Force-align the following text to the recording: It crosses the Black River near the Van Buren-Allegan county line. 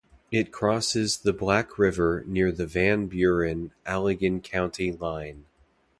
It 0.31 0.51
crosses 0.51 1.15
the 1.17 1.31
Black 1.31 1.77
River 1.77 2.23
near 2.25 2.51
the 2.51 2.65
Van 2.65 3.05
Buren-Allegan 3.05 4.41
county 4.41 4.91
line. 4.91 5.45